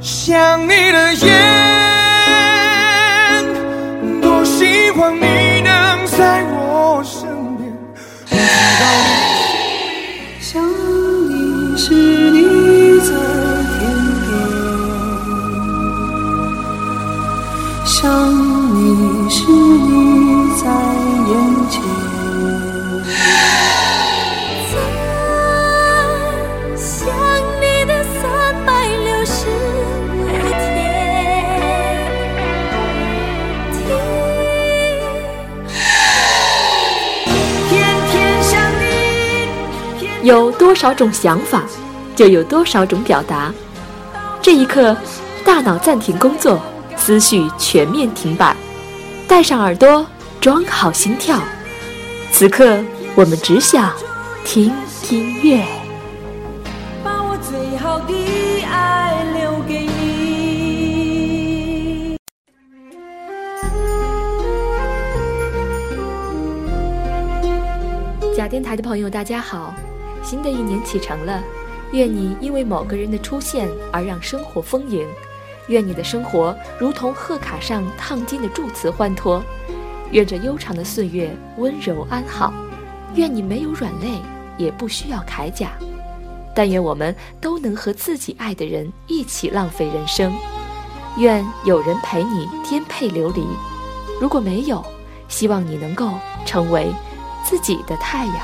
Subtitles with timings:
[0.00, 1.30] 想你的夜，
[4.22, 7.20] 多希望你能在我身
[7.58, 7.70] 边。
[8.30, 8.36] 我知
[8.80, 10.50] 道你想
[11.28, 12.38] 你时你
[13.00, 13.08] 在
[13.76, 13.78] 天
[14.24, 14.32] 边，
[17.84, 18.00] 想
[40.30, 41.64] 有多少种想法，
[42.14, 43.52] 就有多少种表达。
[44.40, 44.96] 这一刻，
[45.44, 46.62] 大脑暂停工作，
[46.96, 48.54] 思绪全面停摆，
[49.26, 50.06] 戴上耳朵，
[50.40, 51.36] 装好心跳。
[52.30, 52.78] 此刻，
[53.16, 53.92] 我们只想
[54.44, 54.72] 听
[55.10, 55.64] 音乐。
[57.02, 58.14] 把我最好的
[58.70, 59.90] 爱留给你。
[68.36, 69.74] 假电台的朋友，大家好！
[70.22, 71.42] 新的一年启程了，
[71.92, 75.06] 愿你因为某个人的出现而让生活丰盈，
[75.68, 79.42] 愿你的生活如同贺卡上烫金的祝词欢脱，
[80.10, 82.52] 愿这悠长的岁月温柔安好，
[83.14, 84.20] 愿你没有软肋，
[84.56, 85.72] 也不需要铠甲，
[86.54, 90.32] 但愿我们都能和自己爱的人一起浪费人生，
[91.16, 93.44] 愿有人陪你颠沛流离，
[94.20, 94.84] 如果没有，
[95.28, 96.10] 希望你能够
[96.44, 96.92] 成为。
[97.42, 98.36] 自己的太阳。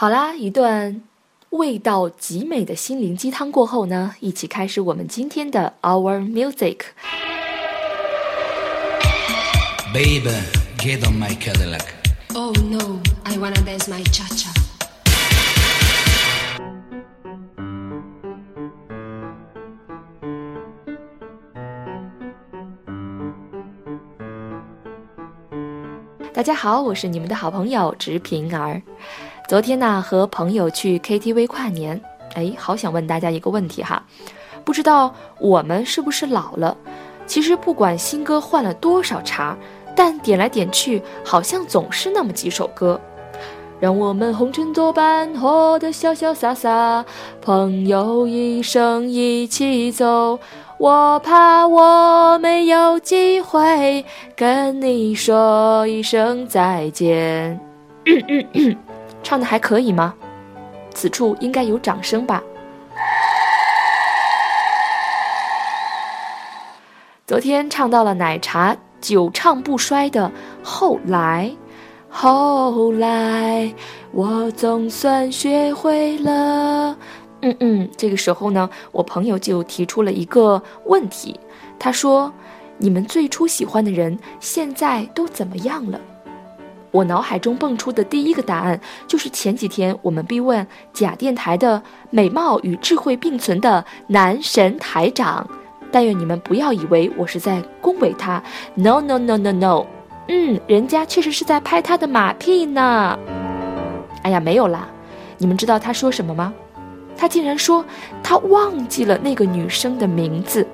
[0.00, 1.02] 好啦，一段
[1.50, 6.78] 味道极美的心灵鸡汤过后呢，一起开始我们今天的 Our Music。
[9.92, 10.30] Baby,
[10.78, 11.84] get on my Cadillac.
[12.34, 14.48] Oh no, I wanna dance my cha cha.
[26.32, 28.80] 大家好，我是你们的好朋友直平儿。
[29.50, 32.00] 昨天呢，和朋友去 KTV 跨年，
[32.34, 34.00] 哎，好想问大家一个问题哈，
[34.64, 36.76] 不知道我们是不是老了？
[37.26, 39.56] 其实不管新歌换了多少茬，
[39.96, 43.00] 但点来点去，好像总是那么几首歌。
[43.80, 47.04] 让我们红尘作伴，活得潇潇洒洒，
[47.42, 50.38] 朋友一生一起走。
[50.78, 54.04] 我怕我没有机会
[54.36, 57.58] 跟你说一声再见。
[59.22, 60.14] 唱的还可以吗？
[60.92, 62.42] 此处应该有掌声吧。
[67.26, 70.30] 昨天唱到了奶茶久唱不衰的
[70.64, 71.48] 后来，
[72.08, 73.72] 后来
[74.10, 76.98] 我总算学会了。
[77.42, 81.38] 嗯嗯，这个时候呢，我朋友就提出了一个问题，
[81.78, 82.32] 他说
[82.78, 86.00] ：“你们最初喜欢的人现在都怎么样了？”
[86.90, 95.46] 我脑海中蹦出的第一个答案就是前几天我们逼问假电台的美貌与智慧并存的男神台长。
[95.92, 98.42] 但愿你们不要以为我是在恭维他
[98.74, 99.86] ，no no no no no，
[100.28, 103.18] 嗯，人家确实是在拍他的马屁呢。
[104.22, 104.86] 哎呀，没有啦，
[105.38, 106.52] 你们知道他说什么吗？
[107.16, 107.84] 他竟然说
[108.22, 110.66] 他忘记了那个女生的名字，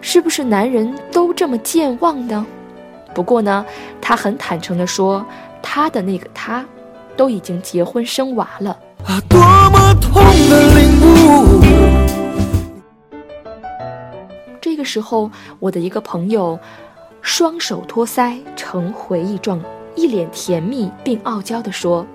[0.00, 2.46] 是不是男人都这么健忘呢？
[3.14, 3.64] 不过呢，
[4.00, 5.24] 他很坦诚地说，
[5.62, 6.64] 他的那个他，
[7.16, 8.70] 都已经结婚生娃了。
[9.04, 11.60] 啊，多么痛的领悟！
[14.60, 16.58] 这个时候，我的一个朋友，
[17.20, 19.60] 双手托腮呈回忆状，
[19.96, 22.06] 一脸甜蜜并傲娇地说。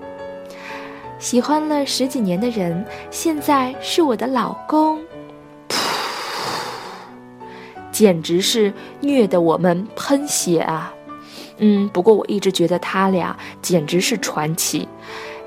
[1.18, 4.98] 喜欢了十几年的人，现在是我的老公，
[7.96, 8.70] 简直是
[9.00, 10.92] 虐得我们喷血啊！
[11.56, 14.86] 嗯，不过我一直觉得他俩简直是传奇。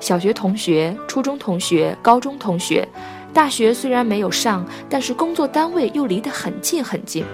[0.00, 2.88] 小学同学、初中同学、高中同学，
[3.32, 7.24] 大学虽然没有上，但是工作单位又离得很近很近。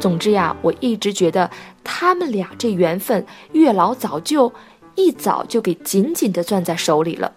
[0.00, 1.50] 总之呀，我一直觉得
[1.84, 4.50] 他们俩这缘分，月老早就
[4.94, 7.30] 一早就给紧紧地攥在手里了。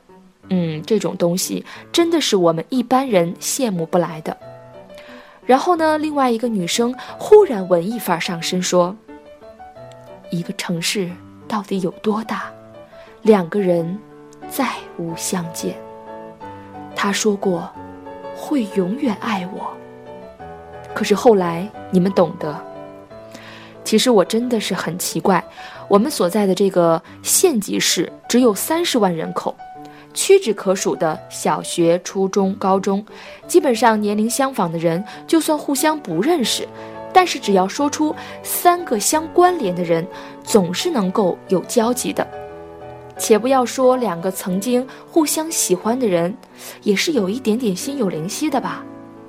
[0.52, 4.38] 嗯，这种东西真的是我们一般人羡慕不来的。
[5.50, 8.96] 然后呢，另外一个女生忽然文艺范儿上身说
[10.30, 11.10] ：“一个城市
[11.48, 12.44] 到底有多大？
[13.24, 13.98] 两个人
[14.48, 14.70] 再
[15.00, 15.76] 无相见。”
[16.96, 17.68] 她说过，
[18.36, 19.76] 会永远爱我。
[20.94, 22.56] 可是后来你们懂得。
[23.84, 25.44] 其实我真的是很奇怪，
[25.88, 29.58] 我们所在的这个县级市只有三十万人口。
[30.14, 33.06] 屈指可数的小学、初中、高中，
[33.48, 36.68] 基本上年龄相仿的人，就算互相不认识，
[37.14, 40.06] 但是只要说出三个相关联的人，
[40.44, 42.28] 总是能够有交集的。
[43.18, 46.36] 且不要说两个曾经互相喜欢的人，
[46.84, 48.84] 也是有一点点心有灵犀的吧，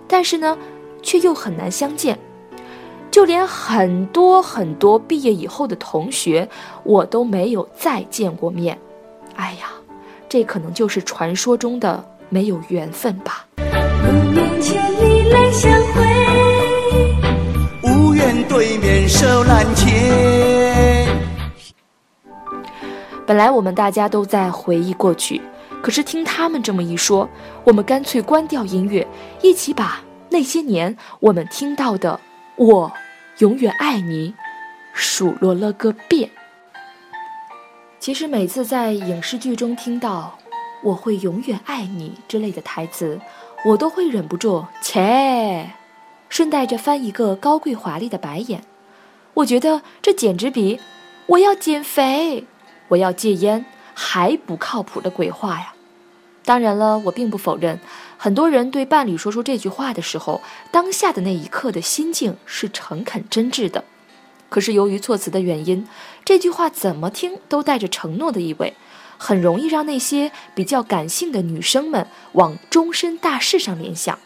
[0.07, 0.57] 但是呢，
[1.03, 2.19] 却又很难相见。
[3.11, 6.49] 就连很多很多毕业以后的同学，
[6.85, 8.79] 我都没有再见过面。
[9.35, 9.73] 哎呀，
[10.31, 13.45] 这可能就是传说中的没有缘分吧。
[17.83, 21.05] 无缘对面手难牵。
[23.27, 25.43] 本来我们大家都在回忆过去，
[25.83, 27.29] 可是听他们这么一说，
[27.65, 29.05] 我们干脆关掉音乐，
[29.43, 32.21] 一起把那些年我们听到的
[32.55, 32.93] “我
[33.39, 34.33] 永远爱你”
[34.95, 36.31] 数落了个遍。
[38.01, 40.39] 其实每次在影视剧中听到
[40.83, 43.21] “我会永远爱你”之类的台词，
[43.63, 45.67] 我都会忍不住切，
[46.31, 48.65] 顺带着翻一个高贵华丽的白眼。
[49.35, 50.81] 我觉得这简直比
[51.29, 52.47] “我要减肥”。
[52.89, 55.75] 我要戒烟，还不靠谱的鬼话呀！
[56.45, 57.79] 当然了，我并不否认，
[58.17, 60.41] 很多人对伴侣说出这句话的时候，
[60.73, 63.85] 当下的那一刻的心境是诚恳真挚的。
[64.51, 65.89] 可是由于措辞的原因，
[66.23, 68.75] 这句话怎么听都带着承诺的意味，
[69.17, 74.19] 很容易让那些比较感性的女生们往终身大事上联想。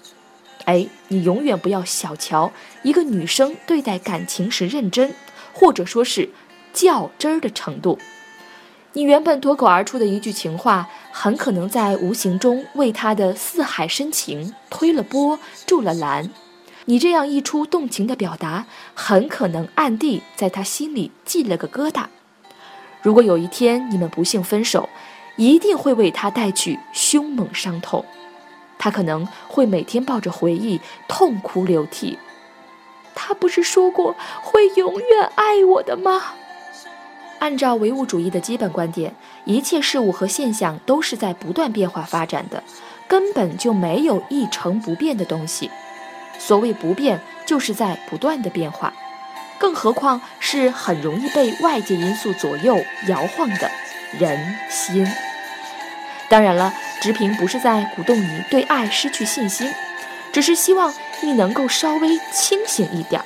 [0.64, 2.50] 哎，你永远不要小瞧
[2.82, 5.14] 一个女生对待感情时认真，
[5.52, 6.30] 或者说是
[6.72, 7.98] 较真儿的程度。
[8.94, 16.30] 你原本脱口而出的一句情话，很可能在无形中为他的四海深情推了波、助了澜。
[16.86, 22.04] 你这样一出动情的表达，很可能暗地在他心里系了个疙瘩。
[23.02, 24.88] 如果有一天你们不幸分手，
[25.36, 28.04] 一定会为他带去凶猛伤痛。
[28.78, 32.18] 他可能会每天抱着回忆痛哭流涕。
[33.14, 36.34] 他不是说过会永远爱我的吗？
[37.38, 39.14] 按照唯物主义的基本观点，
[39.44, 42.62] 一切事物和现象都是在不断变化发展的，
[43.08, 45.70] 根本就没有一成不变的东西。
[46.38, 48.92] 所谓不变，就是在不断的变化，
[49.58, 53.70] 更何况是很容易被外界因素左右摇晃的
[54.18, 55.06] 人心。
[56.28, 59.72] 当然了，直平不是在鼓动你对爱失去信心，
[60.32, 60.92] 只是希望
[61.22, 63.22] 你能够稍微清醒一点，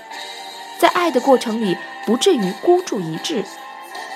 [0.78, 3.44] 在爱的过程里不至于孤注一掷。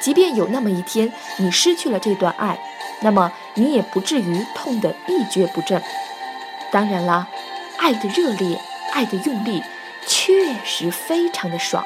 [0.00, 2.58] 即便有那么一天你失去了这段爱，
[3.02, 5.80] 那么你也不至于痛得一蹶不振。
[6.72, 7.28] 当然啦，
[7.78, 8.58] 爱的热烈，
[8.92, 9.62] 爱的用力，
[10.06, 11.84] 确实非常的爽。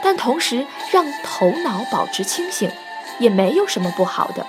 [0.00, 2.70] 但同时让头脑保持清醒，
[3.18, 4.46] 也没有什么不好的，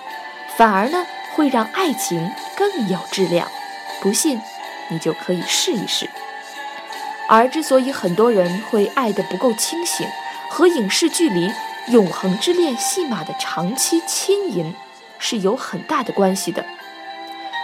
[0.55, 3.47] 反而呢会让爱情更有质量。
[4.01, 4.39] 不信，
[4.89, 6.07] 你就可以试一试。
[7.27, 10.07] 而之所以很多人会爱得不够清醒，
[10.49, 11.51] 和影视剧里。
[11.87, 14.75] 永恒之恋戏码的长期亲吟
[15.17, 16.63] 是有很大的关系的。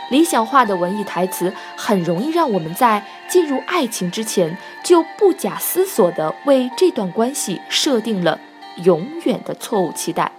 [0.10, 8.40] 理想化的文艺台词很容易让我们在进入爱情之前就不假思索地为这段关系设定了
[8.84, 10.32] 永远的错误期待。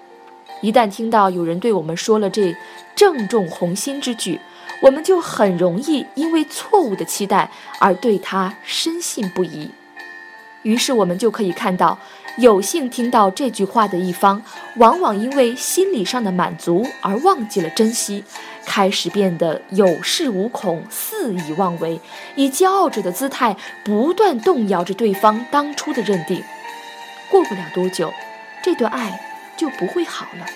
[0.61, 2.57] 一旦听到有人对我们说了这
[2.95, 4.41] 正中红心之句，
[4.81, 9.71] 我们就很容易因为错误的期待而对他深信不疑。
[10.63, 11.99] 于是我们就可以看到。
[12.39, 14.43] 有幸听到这句话的一方，
[14.77, 18.23] 往往因为心理上的满足而忘记了珍惜，
[18.67, 22.01] 开始变得有恃无恐、肆意妄为，
[22.35, 26.43] 以骄傲者的姿态不断动摇着对方当初的认定。
[27.31, 28.13] 过不了多久，
[28.63, 29.19] 这段爱
[29.57, 30.47] 就不会好了。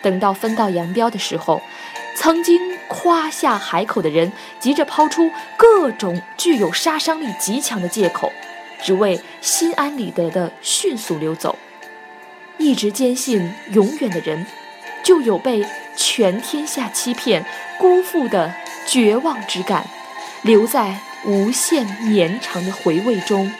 [0.00, 1.60] 等到分道扬镳的时候，
[2.16, 8.32] 曾经夸下海口的人，急着抛出各种具有杀伤力极强的借口。
[8.82, 11.58] 只为心安理得的迅速溜走，
[12.56, 14.46] 一直坚信永远的人，
[15.02, 15.62] 就有被
[16.00, 17.44] 全天下欺骗、
[17.78, 18.54] 辜负的
[18.86, 19.86] 绝望之感，
[20.40, 23.52] 留在无限绵长的回味中，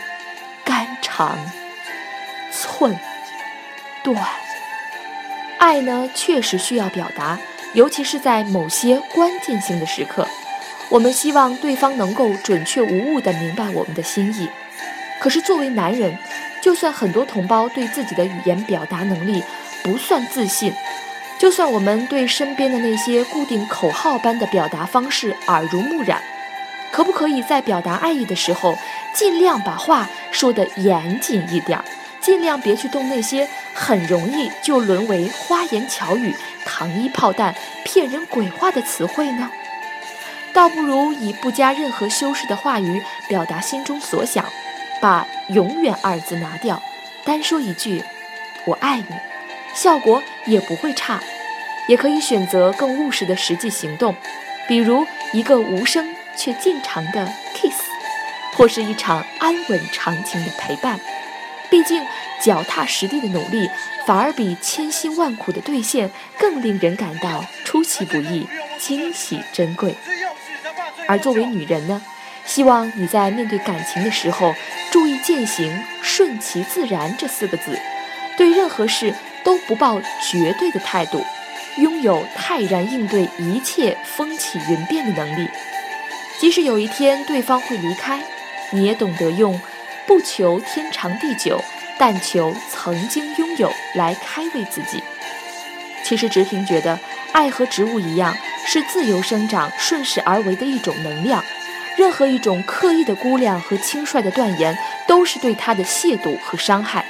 [0.65, 1.39] 肝肠
[2.51, 2.99] 寸
[4.03, 4.17] 断。
[5.59, 7.39] 爱呢，确实需要表达，
[7.75, 10.27] 尤其是在某些关键性的时刻，
[10.89, 14.49] 我们希望对方能够准确无误地明白我们的心意。
[15.21, 16.17] 可是，作为男人，
[16.63, 19.45] 就算很多同胞对自己的语言表达能力
[19.85, 20.73] 不算自信，
[21.41, 26.21] 就算我们对身边的那些固定口号般的表达方式耳濡目染，
[26.93, 28.77] 可不可以在表达爱意的时候，
[29.15, 31.83] 尽量把话说得严谨一点，
[32.21, 37.55] 尽量别去动那些很容易就沦为花言巧语、糖衣炮弹、
[37.85, 39.51] 骗人鬼话的词汇呢？
[40.53, 44.45] 倒不如以不加任何修饰的话语表达心中所想，
[45.01, 46.83] 把“永远”二字拿掉，
[47.25, 48.05] 单说一句
[48.67, 49.07] “我爱你”，
[49.75, 51.21] 效果也不会差。
[51.89, 54.15] 也可以选择更务实的实际行动，
[54.69, 57.75] 比如一个无声却渐长的 kiss，
[58.55, 61.01] 或是一场安稳长情的陪伴。
[61.69, 62.07] 毕竟，
[62.41, 63.69] 脚踏实地的努力，
[64.07, 68.47] 反而比千辛万苦的兑现更令人感到出其不意、
[68.79, 69.97] 惊喜珍贵。
[71.09, 72.01] 而作为女人呢，
[72.45, 74.55] 希望你在面对感情的时候，
[74.93, 77.77] 注意践行“顺其自然”这四个字，
[78.37, 79.13] 对任何事
[79.51, 81.25] 都不抱绝对的态度。
[81.77, 85.49] 拥有泰然应对一切风起云变的能力，
[86.39, 88.21] 即使有一天对方会离开，
[88.71, 89.61] 你也懂得用
[90.07, 91.61] “不求天长地久，
[91.99, 95.03] 但求曾经拥有”来开慰自己。
[96.05, 96.97] 其实，直平觉得，
[97.33, 101.43] 爱和植物一样，是自由生长、顺势而为的一种能量。
[101.97, 104.79] 任何一种刻意的估量和轻率的断言，
[105.09, 107.05] 都是对它的亵渎和伤害。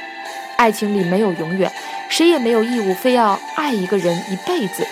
[0.56, 1.70] 爱情里没有永远。
[2.10, 4.86] 谁也没有义务非要爱一个人一辈子。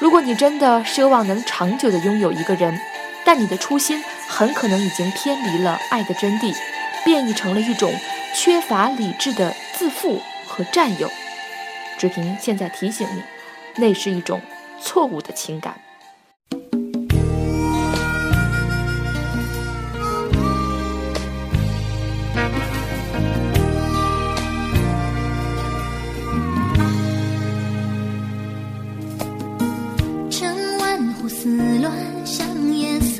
[0.00, 2.76] 如果你真的奢望能长久的拥有一个人，
[3.24, 6.52] 但你的初心很可能已经偏离了爱的真谛，
[7.04, 7.94] 变异成了一种
[8.34, 11.08] 缺乏理智的自负和占有。
[11.96, 13.22] 志平现在提醒你，
[13.76, 14.40] 那是一种
[14.80, 15.83] 错误的情感。
[31.44, 31.92] 思乱，
[32.24, 33.13] 想颜色。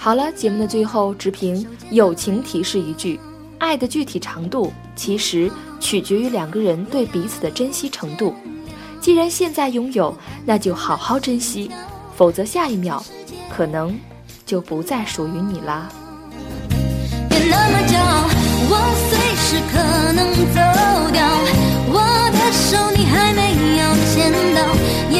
[0.00, 3.20] 好了，节目的最后，直平友情提示一句：
[3.58, 8.34] 爱的具体长度其实取决于两个人对彼此的珍惜程度。
[9.00, 10.16] 既然现在拥有，
[10.46, 11.70] 那就好好珍惜，
[12.16, 13.04] 否则下一秒
[13.50, 13.98] 可能
[14.46, 15.90] 就不再属于你啦。
[17.28, 18.28] 别那么骄傲，
[18.70, 18.72] 我
[19.10, 19.76] 随时可
[20.12, 20.58] 能走
[21.12, 21.20] 掉，
[21.92, 21.96] 我
[22.32, 23.82] 的手你还没有
[24.14, 24.58] 牵到，
[25.10, 25.18] 夜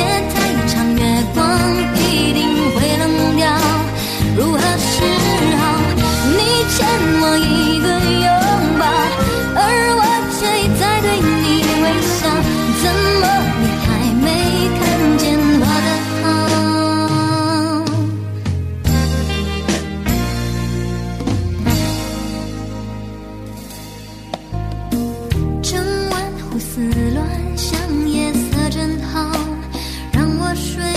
[30.59, 30.88] 睡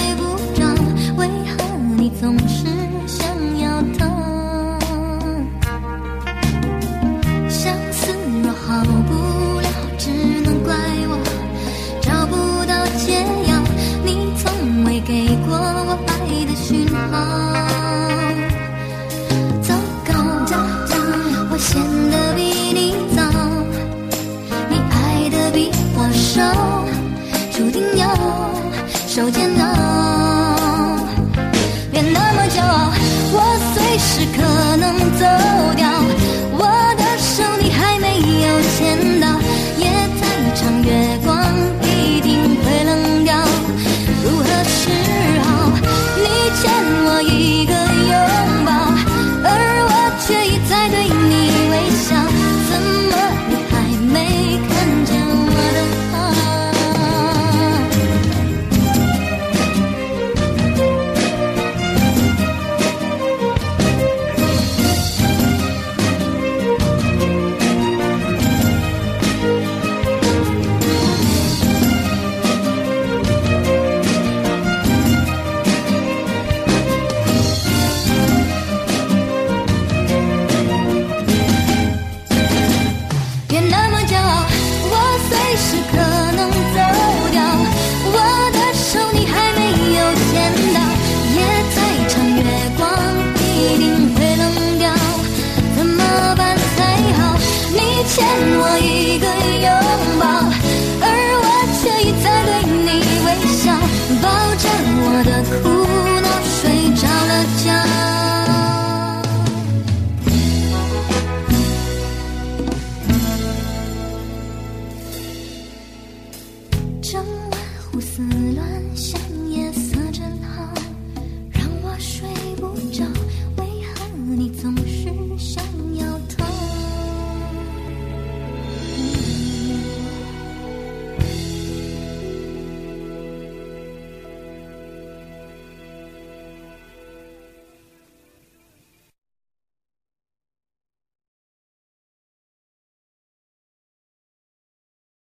[117.11, 117.59] 整晚
[117.91, 118.21] 胡思
[118.55, 119.50] 乱想。